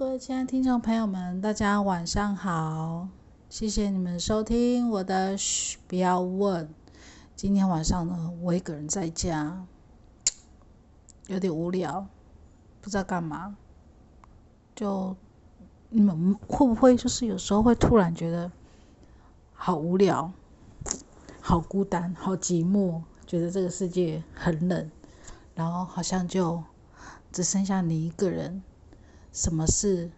[0.00, 3.06] 各位亲爱的听众朋友们，大家晚上好！
[3.50, 6.66] 谢谢你们收听我的嘘，不要问。
[7.36, 9.62] 今天晚上呢，我一个人在家，
[11.26, 12.06] 有点无聊，
[12.80, 13.58] 不知道干嘛。
[14.74, 15.14] 就
[15.90, 18.50] 你们会不会就是有时候会突然觉得
[19.52, 20.32] 好无聊、
[21.42, 24.90] 好孤单、好寂寞，觉得这个世界很冷，
[25.54, 26.64] 然后好像就
[27.30, 28.62] 只剩下你一个人。
[29.32, 30.10] 什么事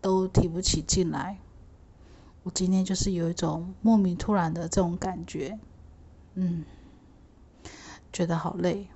[0.00, 1.38] 都提不起劲来，
[2.44, 5.58] 我今天就是有一种莫名突然的这种感觉，
[6.34, 6.64] 嗯，
[8.12, 8.86] 觉得好累。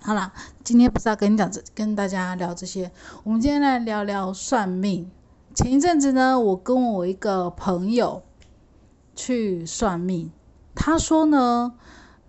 [0.00, 0.32] 好啦，
[0.64, 2.90] 今天不是要跟你讲这，跟大家聊这些，
[3.22, 5.08] 我们今天来聊聊算命。
[5.54, 8.24] 前一阵子呢，我跟我一个朋友
[9.14, 10.32] 去算命，
[10.74, 11.74] 他说呢，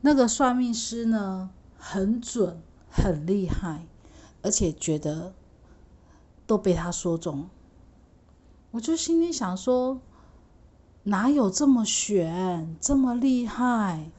[0.01, 2.61] 那个算命师呢很准，
[2.91, 3.87] 很厉害，
[4.43, 5.33] 而且觉得。
[6.53, 7.49] 都被他说中，
[8.69, 9.99] 我就心里想说，
[11.01, 14.11] 哪有这么悬，这么厉害，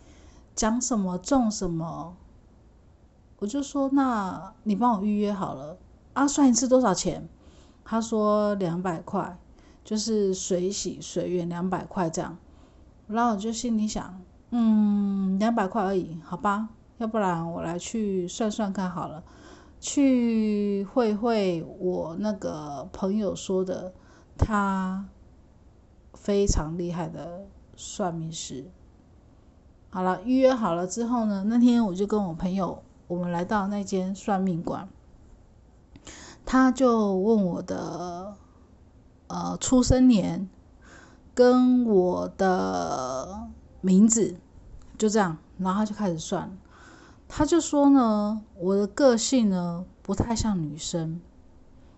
[0.57, 2.17] 讲什么中什么？
[3.39, 5.79] 我就说，那你帮我预约好了
[6.15, 6.27] 啊？
[6.27, 7.29] 算一次多少钱？
[7.85, 9.39] 他说两百块，
[9.85, 12.37] 就是水洗水源两百块这样。
[13.07, 14.21] 然后我就心里想，
[14.51, 19.23] 嗯，两百块而已，好吧，要不然我来去算算看好了。
[19.87, 23.93] 去会会我那个朋友说的，
[24.39, 25.07] 他
[26.15, 27.47] 非常厉害的
[27.77, 28.65] 算命师。
[29.91, 34.89] 好了，预约好了之后呢，那天我就跟我朋友，我们来到那间算命馆，
[36.47, 38.35] 他就问我的
[39.27, 40.49] 呃出生年
[41.35, 43.49] 跟我的
[43.83, 44.39] 名字，
[44.97, 46.57] 就这样，然后他就开始算。
[47.37, 51.21] 他就说呢，我的个性呢不太像女生，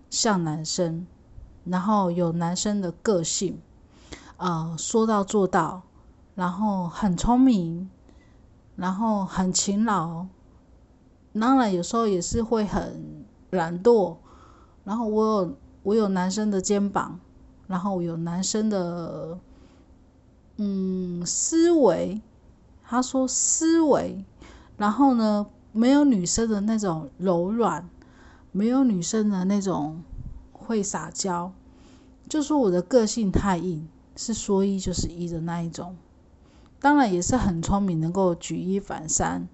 [0.09, 1.07] 像男生，
[1.65, 3.61] 然后有男生的个性，
[4.39, 5.83] 呃，说到做到，
[6.35, 7.91] 然后很聪明，
[8.77, 10.25] 然后很勤劳，
[11.39, 14.17] 当然有时候也是会很懒惰，
[14.85, 17.21] 然后我有我有男生的肩膀，
[17.67, 19.39] 然后有男生的
[20.57, 22.23] 嗯思维，
[22.83, 24.25] 他说思维。
[24.77, 27.89] 然后呢，没有女生的那种柔软，
[28.53, 30.03] 没有女生的那种
[30.53, 31.53] 会撒娇，
[32.29, 35.97] 就说我的个性太硬，是说一就是一的那一种。
[36.79, 39.49] 当然也是很聪明，能够举一反三。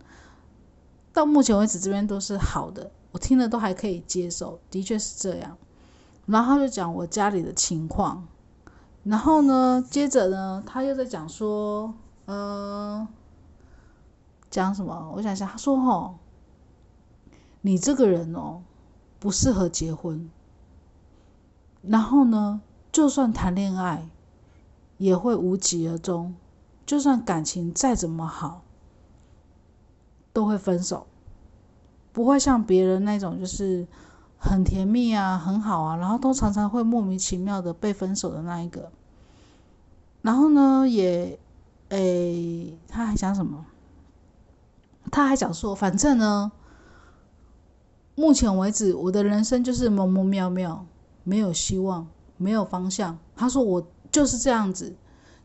[1.13, 5.57] 到目前为止，这边都是好的，我听了都还可以接受，的确是这样。
[6.27, 8.27] 然后就讲我家里的情况，
[9.05, 11.95] 然后呢，接着呢，他又在讲说，
[12.27, 13.07] 呃。
[14.53, 15.11] 讲什么？
[15.17, 16.15] 我想想，他说：“哈，
[17.63, 18.61] 你这个人哦，
[19.19, 20.31] 不适合结婚。
[21.81, 22.61] 然后呢，
[22.93, 24.07] 就算谈恋爱，
[24.99, 26.35] 也会无疾而终。
[26.85, 28.61] 就算感情再怎么好，
[30.35, 31.07] 都会分手，
[32.13, 33.87] 不会像别人那种，就是
[34.39, 38.93] 很甜蜜啊，很好啊，然后都常常会莫名其妙的被分手的那一个。
[40.21, 41.39] 然后呢，也，
[41.89, 43.65] 诶，他还讲什么？”
[45.11, 46.53] 他还讲说，反正呢，
[48.15, 50.87] 目前为止我的人生就是蒙蒙妙妙，
[51.25, 53.19] 没有希望，没有方向。
[53.37, 54.95] 他说我就是这样子，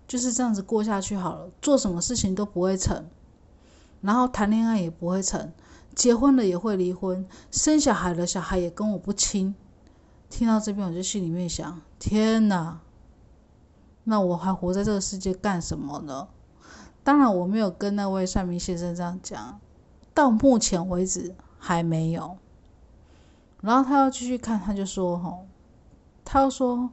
[0.08, 3.06] 就是这样子过下去好了，做什么事情都不会成，
[4.02, 5.52] 然后谈恋爱也不会成，
[5.96, 9.56] 结婚了也会离婚，生小孩了小孩也跟我不亲。
[10.30, 12.80] 听到这边我就心里面想：天哪，
[14.04, 16.28] 那我还活在这个世界干什么呢？
[17.08, 19.62] 当然，我没有跟那位算命先生这样讲，
[20.14, 22.36] 到目前为止还没有。
[23.62, 25.34] 然后他要继续看，他就说：“哈，
[26.26, 26.90] 他要说，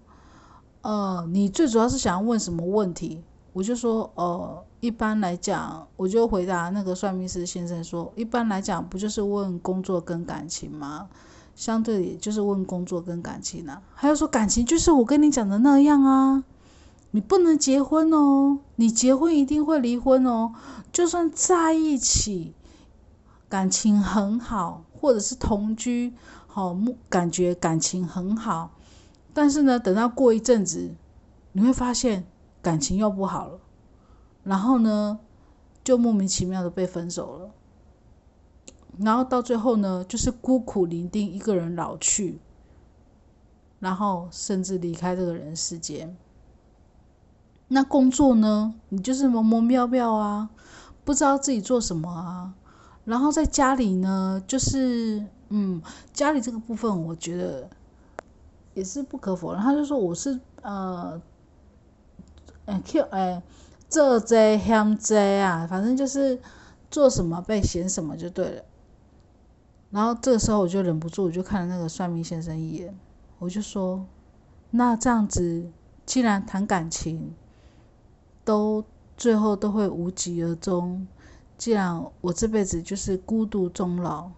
[0.82, 11.08] 呃，你最主要是想要问什么问题？”我就说：“呃，一般来讲，我就回答那个算命师先生说，一般来讲，不就是问工作跟感情吗？
[11.56, 13.82] 相对也就是问工作跟感情啊。
[13.92, 16.44] 还要说感情，就是我跟你讲的那样啊。”
[17.14, 20.52] 你不能结婚哦，你结婚一定会离婚哦。
[20.90, 22.54] 就算在一起，
[23.48, 26.12] 感情很好，或者是同居，
[26.48, 26.76] 好，
[27.08, 28.72] 感觉感情很好，
[29.32, 30.92] 但是呢，等到过一阵子，
[31.52, 32.26] 你会发现
[32.60, 33.60] 感情又不好了，
[34.42, 35.20] 然后呢，
[35.84, 37.50] 就莫名其妙的被分手了，
[38.98, 42.40] 然后到最后呢，就是孤苦伶仃一个人老去，
[43.78, 46.16] 然后甚至离开这个人世间。
[47.68, 48.74] 那工作呢？
[48.90, 50.50] 你就是懵懵妙妙啊，
[51.04, 52.54] 不知道自己做什么啊。
[53.04, 55.82] 然后在家里呢，就是嗯，
[56.12, 57.68] 家里这个部分，我觉得
[58.74, 61.20] 也是不可否认，他就说我是呃，
[62.66, 63.42] 嗯，Q 哎，
[63.88, 66.40] 这这嫌这啊，反正就是
[66.90, 68.62] 做什么被嫌什么就对了。
[69.90, 72.98] 然后这个时候我就忍不住，我就看了那个算命先生一眼，
[73.38, 74.06] 我就说
[74.72, 75.70] ：“那这样子，
[76.06, 77.34] 既然谈感情
[78.44, 78.84] 都
[79.16, 81.06] 最后都会无疾而终，
[81.56, 84.30] 既然我这辈子就是孤独终老，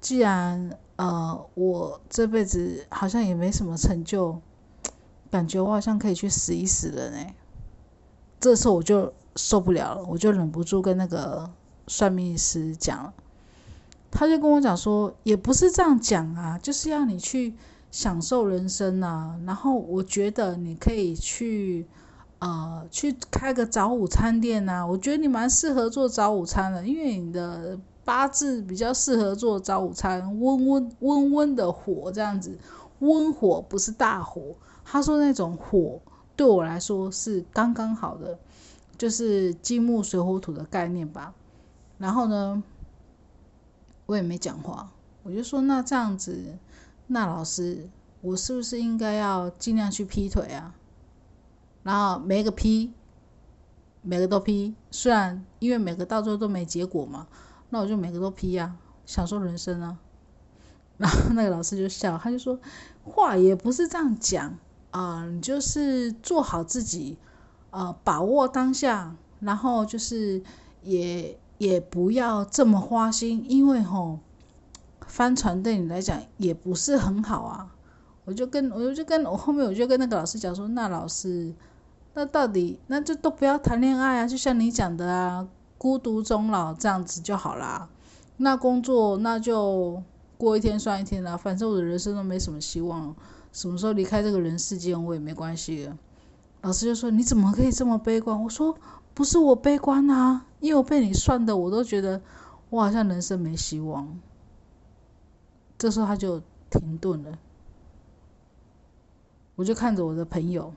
[0.00, 4.40] 既然呃我这辈子好像也没什么成就，
[5.30, 7.26] 感觉我好像可以去死一死了呢。”
[8.40, 11.48] 这时候我就受不了了，我就忍不住跟那个
[11.86, 13.14] 算命师讲了。
[14.10, 17.54] 他就跟我讲说，也不是这样讲啊，就是要你去
[17.90, 19.38] 享受人生啊。
[19.46, 21.86] 然后我觉得你可以去，
[22.42, 24.84] 呃，去开个早午餐店呐。
[24.84, 32.58] 我觉得你蛮适合做早午餐的，因为你的八字比较适合做早午餐，温温温温的火这样子，
[32.98, 34.56] 温火不是大火。
[34.84, 36.00] 他说那种火
[36.34, 38.36] 对我来说是刚刚好的，
[38.98, 41.32] 就是金木水火土的概念吧。
[41.98, 42.60] 然后呢？
[44.06, 44.90] 我也没讲话，
[45.22, 46.58] 我就说那这样子，
[47.06, 47.88] 那老师，
[48.20, 50.74] 我是不是应该要尽量去劈腿啊？
[51.82, 52.92] 然后每个批，
[54.02, 57.26] 每个都批，虽然因为每个到最后都没结果嘛，
[57.70, 58.76] 那我就每个都批呀，
[59.06, 59.98] 享受人生啊。
[60.98, 62.58] 然后那个老师就笑，他就说
[63.04, 64.58] 话也不是这样讲
[64.90, 67.16] 啊，你就是做好自己，
[67.70, 70.42] 呃，把握当下，然后就是
[70.82, 71.38] 也。
[71.58, 74.18] 也不要这么花心，因为吼
[75.06, 77.72] 帆船对你来讲也不是很好啊。
[78.24, 81.54] 我就跟我就跟我后面我就跟那个老师讲说，那老师，
[82.14, 85.48] 那到底那就都不要谈恋爱啊，就像你讲的啊，
[85.78, 87.88] 孤独终老这样子就好啦。
[88.36, 90.02] 那工作那就
[90.36, 93.14] 过一天算一天啦，反正我的人生都没什么希望，
[93.52, 95.90] 什么时候离开这个人世间我也没关系。
[96.62, 98.42] 老师就说你怎么可以这么悲观？
[98.42, 98.76] 我说。
[99.14, 102.18] 不是我悲观啊，因为我被你算的，我都觉得
[102.70, 104.08] 我好像人生没希望。
[105.76, 107.38] 这时候他就停顿了，
[109.54, 110.72] 我就看着我的朋友，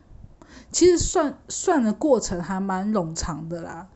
[0.72, 3.88] 其实算算的过程还蛮冗长的啦，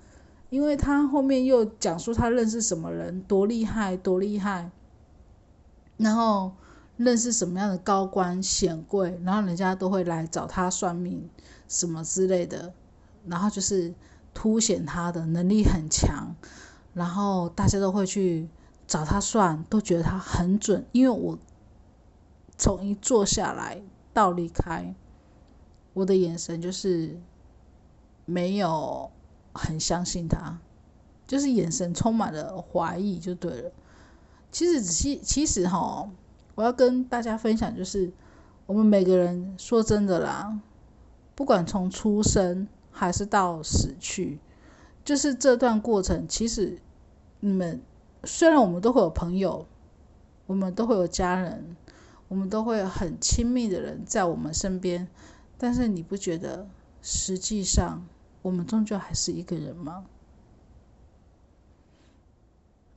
[0.49, 4.71] 因为他后面又讲述他认识什么人，多厉害，多厉害，
[5.97, 6.53] 然后
[6.97, 11.29] 认识什么样的高官显贵，然后人家都会来找他算命
[11.67, 12.73] 什么之类的，
[13.25, 13.93] 然后就是。
[14.31, 16.35] 凸显他的能力很强，
[16.93, 18.47] 然后大家都会去
[18.87, 20.85] 找他算，都觉得他很准。
[20.91, 21.37] 因为我
[22.55, 23.81] 从一坐下来
[24.13, 24.93] 到离开，
[25.99, 27.19] 我的眼神就是
[28.25, 29.11] 没有
[29.53, 30.57] 很相信他，
[31.27, 33.71] 就是眼神充满了怀疑，就对了。
[34.51, 36.09] 其实仔细，其实哈，
[36.55, 38.11] 我要跟大家分享，就是
[38.65, 40.59] 我们每个人说真的啦，
[41.35, 42.67] 不管从出生。
[42.91, 44.39] 还是到死去，
[45.05, 46.27] 就是这段过程。
[46.27, 46.81] 其实，
[47.39, 47.79] 你们
[48.25, 49.65] 虽然我们都会有朋友，
[50.47, 51.77] 我们都会有家人，
[52.27, 55.07] 我们都会很亲密的人在我们身边，
[55.59, 56.67] 但是你不觉得
[57.03, 58.01] 实际上
[58.41, 60.05] 我们终究还是一个人吗？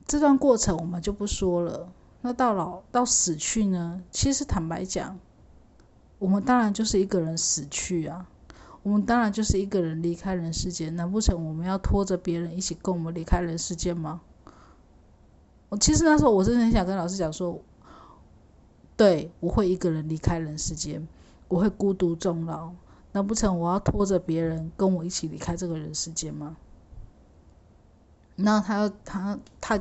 [0.07, 1.91] 这段过程我们就不说了。
[2.21, 4.01] 那到老到死去呢？
[4.09, 5.19] 其实坦白讲，
[6.19, 8.27] 我们当然就是一个人死去啊。
[8.81, 14.21] 我们当然就是一个人离开人世间，难不成我们要拖着别人一起跟我们离开人世间吗？
[15.69, 17.61] 我其实那时候我真的很想跟老师讲说，
[18.95, 21.07] 对我会一个人离开人世间，
[21.53, 22.71] 我会孤独终老，
[23.11, 26.57] 难不成我要拖着别人跟我一起离开这个人世间吗？
[28.35, 29.79] 然后他又他他，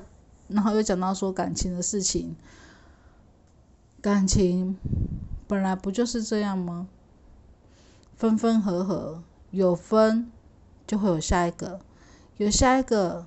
[0.49, 2.37] 然后又讲到说感情的事情，
[4.03, 4.77] 感情
[5.49, 6.89] 本来不就是这样吗？
[8.19, 10.31] 分分合合，有分
[10.87, 11.81] 就会有下一个，
[12.37, 13.25] 有下一个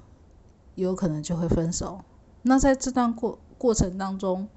[0.75, 2.01] 有可能就会分手。
[2.43, 4.47] 那在这段过过程当中，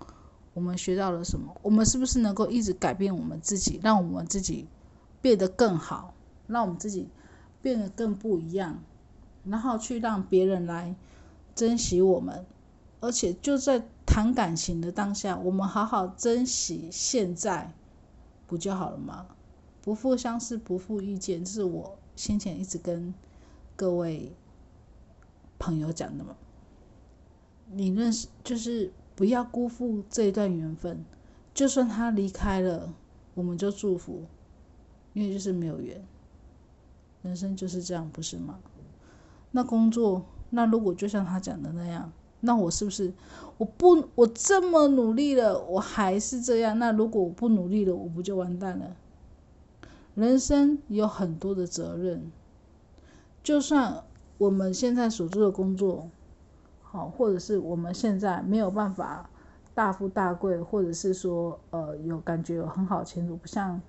[0.58, 1.56] 我们学到了什么？
[1.62, 4.66] 我们是不是能够一直改变我们自己，让我们自己
[5.22, 6.14] 变得更好，
[6.48, 7.06] 让我们自己
[7.62, 8.82] 变得更不一样，
[9.44, 10.96] 然后去让别人来
[11.54, 12.44] 珍惜我们？
[12.98, 17.72] 而且就在谈感情的当下，我们好好珍惜现在，
[18.48, 19.28] 不就好了吗？
[19.80, 23.14] 不负相识，不负遇见，这是我先前一直跟
[23.76, 24.32] 各位
[25.56, 26.34] 朋友讲的嘛。
[27.70, 31.04] 你认识，就是不要辜负这一段缘分。
[31.52, 32.94] 就算他离开了，
[33.34, 34.22] 我们就祝福，
[35.12, 36.00] 因为就是没有缘。
[37.22, 38.60] 人生就是这样，不是吗？
[39.50, 43.12] 那工作，那如果就像他讲的那样，那我是不是
[43.56, 46.78] 我不我这么努力了，我还是这样？
[46.78, 48.94] 那如果我不努力了，我不就完蛋了？
[50.14, 52.30] 人生有很多的责任，
[53.42, 54.04] 就算
[54.38, 56.08] 我们现在所做的工作
[56.90, 59.28] 好，或者是我们现在没有办法
[59.74, 63.80] 大富大贵，或者是说呃有感觉有很好前途，不像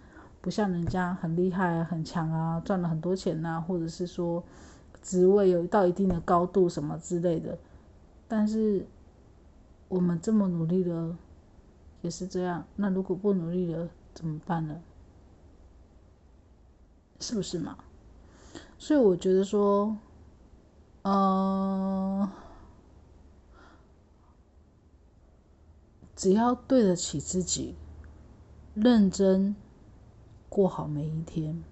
[0.42, 4.44] 不像人家很厉害很强啊，赚了很多钱呐，或者是说
[5.02, 7.58] 职位有到一定的高度什么之类的。
[8.28, 8.86] 但是
[9.88, 11.18] 我们这么努力了，
[12.02, 12.66] 也是这样。
[12.76, 14.76] 那如果不努力了，怎么办呢？
[17.22, 17.78] 是不是嘛？
[18.78, 19.98] 所以我觉得说，
[21.02, 22.30] 呃，
[26.20, 27.76] 只要对得起自己，
[28.74, 29.56] 认真
[30.50, 31.64] 过好每一天，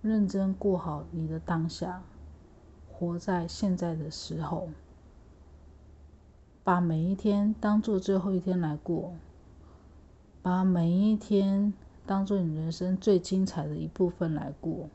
[0.00, 2.02] 认真过好你的当下，
[2.90, 4.70] 活在现在的时候。
[6.64, 9.12] 把每一天当做最后一天来过，
[10.40, 11.74] 把每一天
[12.06, 14.88] 当做你人生最精彩的一部分来过，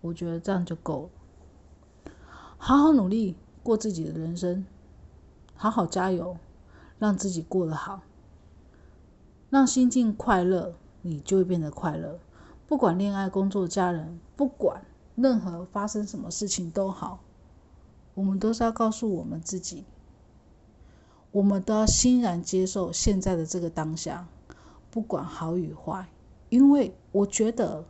[0.00, 2.12] 我觉得这样就够了。
[2.56, 4.64] 好好努力过自己的人生，
[5.54, 6.38] 好好加油，
[6.98, 8.02] 让自己过得好，
[9.50, 12.18] 让心境快乐，你就会变得快乐。
[12.66, 14.84] 不管恋爱、工作、家人，不管
[15.14, 17.20] 任何发生什么事情都好，
[18.14, 19.84] 我们都是要告诉我们自己。
[21.30, 24.28] 我们都要欣然接受现在的这个当下，
[24.90, 26.08] 不管好与坏，
[26.48, 27.84] 因为我觉得，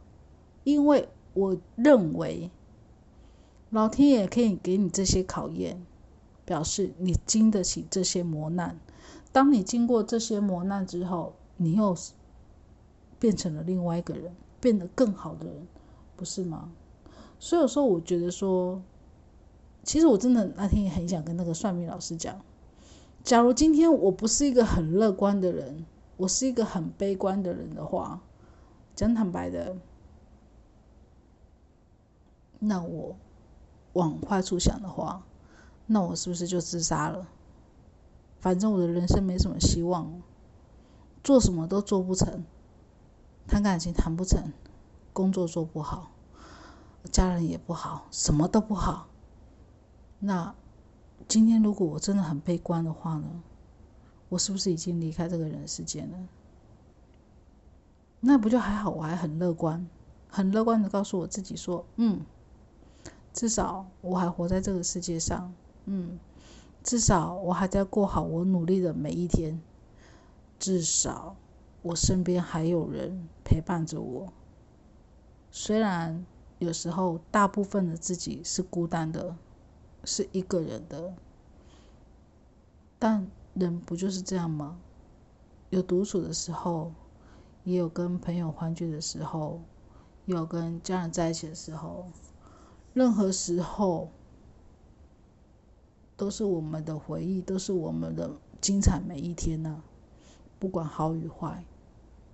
[0.65, 2.51] 因为我认为，
[3.69, 5.85] 老天爷可以给你这些考验，
[6.47, 8.81] 表示你经得起这些磨难。
[9.35, 11.93] 当你经过这些磨难之后，你又
[13.19, 15.67] 变成了另外一个人，变得更好的人，
[16.15, 16.71] 不是吗？
[17.41, 18.81] 所以有时候我觉得说，
[19.83, 22.41] 其实我真的那天也很想跟那个算命老师讲。
[23.25, 25.85] 假如今天我不是一个很乐观的人，
[26.17, 28.21] 我是一个很悲观的人的话，
[28.95, 29.77] 讲坦白的，
[32.61, 33.17] 那我
[33.95, 35.27] 往坏处想的话，
[35.87, 37.27] 那我是不是就自杀了？
[38.45, 40.21] 反正我的人生没什么希望，
[41.23, 42.45] 做什么都做不成，
[43.49, 44.53] 谈感情谈不成，
[45.15, 46.11] 工作做不好，
[47.11, 49.07] 家人也不好，什么都不好，
[50.19, 50.55] 那。
[51.27, 53.43] 今天如果我真的很悲观的话呢，
[54.29, 56.19] 我是不是已经离开这个人世间了？
[58.21, 58.91] 那不就还好？
[58.91, 59.89] 我还很乐观，
[60.29, 62.21] 很乐观的告诉我自己说：“嗯，
[63.33, 65.51] 至少我还活在这个世界上，
[65.87, 66.19] 嗯，
[66.85, 69.61] 至少我还在过好我努力的每一天，
[70.61, 71.35] 至少
[71.83, 74.33] 我身边还有人陪伴着我。
[75.51, 76.25] 虽然
[76.61, 79.35] 有时候大部分的自己是孤单的。”
[80.07, 81.15] 是一个人的，
[82.99, 84.79] 但人不就是这样吗？
[85.71, 86.93] 有独处的时候，
[87.63, 89.63] 也有跟朋友欢聚的时候，
[90.27, 92.11] 也有跟家人在一起的时候，
[92.93, 94.11] 任何时候
[96.17, 98.31] 都是我们的回忆，都是我们的
[98.61, 99.83] 精彩每一天呢。
[100.59, 101.65] 不管好与坏，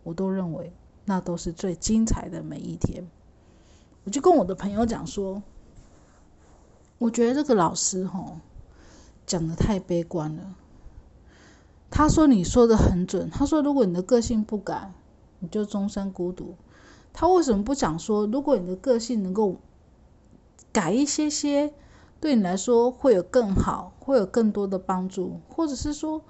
[0.03, 0.73] 我都认为
[1.05, 3.09] 那都是最精彩的每一天。
[4.05, 5.43] 我就跟我的朋友讲说。
[6.99, 8.41] 我觉得这个老师吼
[9.25, 10.55] 讲的太悲观了。
[11.91, 14.93] 他说：“你说的很准。”他说：“如果你的个性不改，
[15.39, 16.57] 你就终身孤独。”
[17.15, 19.57] 他为什么不讲说，如果你的个性能够
[20.73, 21.73] 改一些些，
[22.21, 26.23] 对你来说会有更好，会有更多的帮助，或者是说，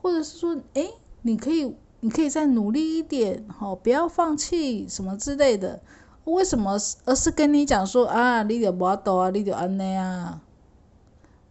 [0.00, 0.88] 或者是说，哎，
[1.22, 5.80] 你可以，你可以再努力一点，吼，不要放弃什么之类的。
[6.24, 6.76] 为什么？
[7.04, 10.40] 而是跟你讲说啊，你就无度啊，你就安尼啊，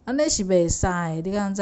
[0.06, 0.88] 安尼是袂使，
[1.22, 1.62] 你敢知？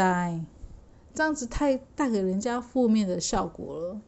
[1.14, 4.02] 这样子太带给人家负面的效果了，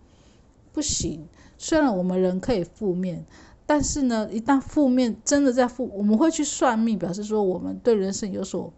[0.71, 1.27] 不行。
[1.57, 3.25] 虽然我们人可以负面，
[3.65, 8.73] 但是呢，一旦负面真的在负，我们会去算命，表示说我们对人生有所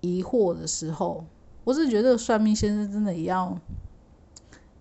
[0.00, 1.24] 疑惑的时候，
[1.64, 3.58] 我是觉得算命先生真的也要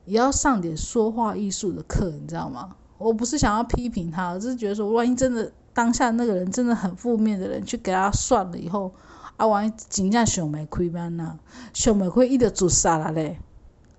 [0.06, 2.76] 也要上点说话艺术的课，你知道吗？
[2.98, 8.92] 我不是想要批评他，我只是觉得说，万一真的当下那个人真的很负面的人，去给他算了以后，
[9.38, 11.40] 啊，万一真正想袂开班呢，
[11.74, 13.40] 想袂开，伊就自杀了嘞，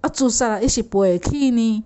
[0.03, 1.85] 啊，自杀了，一是不会去呢，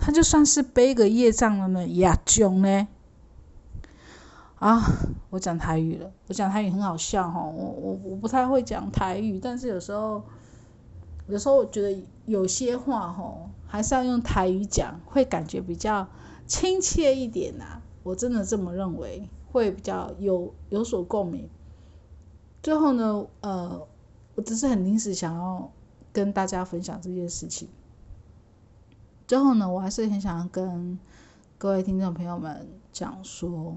[0.00, 2.88] 他就算是背个业障了呢，也重呢。
[4.58, 4.82] 啊，
[5.30, 10.22] 我讲台语了，我讲台语很好笑哈，我我我不太会讲台语，但是有时候。
[11.28, 16.08] 有时候我觉得有些话吼，还是要用台语讲，会感觉比较
[16.44, 17.80] 亲切一点呐。
[18.02, 21.48] 我真的这么认为，会比较有有所共鸣。
[22.64, 23.86] 最后呢，呃，
[24.34, 25.70] 我只是很临时想要
[26.12, 27.68] 跟大家分享这件事情。
[29.30, 30.98] 最后呢，我还是很想要跟
[31.56, 33.76] 各位听众朋友们讲说，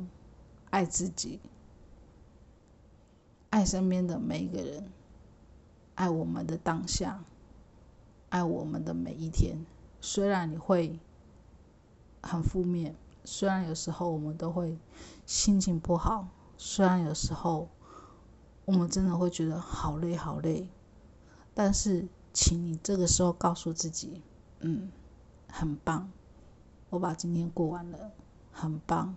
[0.71, 1.39] 爱自己，
[3.51, 4.91] 爱身边的每一个人，
[5.93, 7.23] 爱我们的当下，
[8.29, 9.63] 爱我们的每一天。
[10.01, 10.99] 虽然你会
[12.23, 14.75] 很负面，虽然有时候我们都会
[15.27, 17.69] 心情不好，虽然有时候。
[18.65, 20.67] 我们真的会觉得好累好累，
[21.53, 24.21] 但是，请你这个时候告诉自己，
[24.61, 24.89] 嗯，
[25.55, 26.09] 很棒，
[26.89, 28.11] 我把今天过完了，
[28.51, 29.15] 很棒，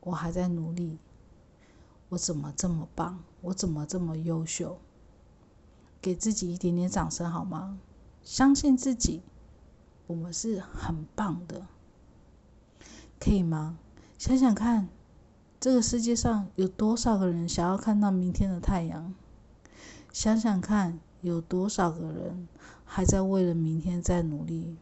[0.00, 0.98] 我还在努力，
[2.10, 4.78] 我怎么这么棒，我怎么这么优秀？
[6.02, 7.80] 给自己一点点掌声好吗？
[8.22, 9.22] 相信自己，
[10.06, 11.66] 我们是很棒的，
[13.18, 13.78] 可以吗？
[14.18, 14.90] 想想看。
[15.58, 19.14] 这个世界上有多少个人想要看到明天的太阳？
[20.12, 22.46] 想想看，有多少个人
[22.84, 24.76] 还在为了明天在努力？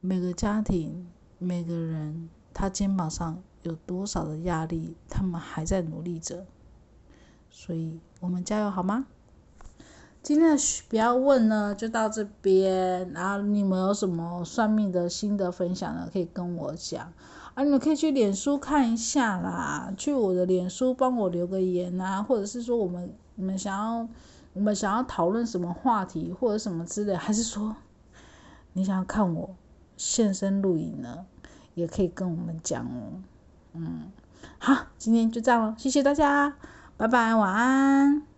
[0.00, 6.46] 每个家庭，每个人，他肩膀上有多少的压力，他们还在努力着。
[7.50, 9.06] 所以，我们加油好吗？
[10.22, 13.12] 今天的不要问呢，就到这边。
[13.12, 16.08] 然后，你们有什么算命的心得分享呢？
[16.12, 17.12] 可以跟我讲。
[17.54, 24.08] 啊，你们可以去脸书看一下啦，去我的脸书帮我留个言啊，或者是说我们你们想要
[24.52, 27.74] 我们想要讨论什么话题或者什么之类，还是说
[28.74, 29.56] 你想要看我
[29.98, 31.26] 现身录影呢，
[31.74, 33.20] 也可以跟我们讲哦。
[33.74, 34.10] 嗯，
[34.58, 36.56] 好，今天就这样了，谢谢大家，
[36.96, 38.37] 拜拜，晚安。